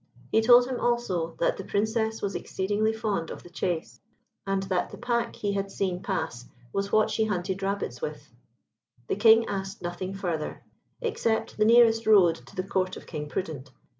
He 0.31 0.41
told 0.41 0.65
him, 0.65 0.79
also, 0.79 1.35
that 1.39 1.57
the 1.57 1.63
Princess 1.63 2.23
was 2.23 2.33
exceedingly 2.33 2.91
fond 2.91 3.29
of 3.29 3.43
the 3.43 3.51
chase, 3.51 3.99
and 4.47 4.63
that 4.63 4.89
the 4.89 4.97
pack 4.97 5.35
he 5.35 5.53
had 5.53 5.69
seen 5.69 6.01
pass 6.01 6.45
was 6.73 6.91
what 6.91 7.11
she 7.11 7.25
hunted 7.25 7.61
rabbits 7.61 8.01
with. 8.01 8.31
The 9.09 9.15
King 9.15 9.45
asked 9.45 9.79
nothing 9.83 10.15
further, 10.15 10.63
except 11.01 11.55
the 11.55 11.65
nearest 11.65 12.07
road 12.07 12.33
to 12.47 12.55
the 12.55 12.63
Court 12.63 12.97
of 12.97 13.05
King 13.05 13.29
Prudent. 13.29 13.69